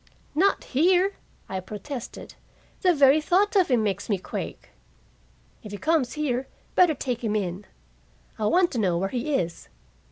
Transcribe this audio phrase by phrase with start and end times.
[0.33, 1.13] "Not here,"
[1.47, 2.33] I protested.
[2.81, 4.69] "The very thought of him makes me quake."
[5.61, 7.67] "If he comes here, better take him in.
[8.39, 9.69] I want to know where he is."